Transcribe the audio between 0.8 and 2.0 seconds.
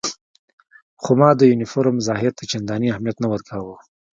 خو ما د یونیفورم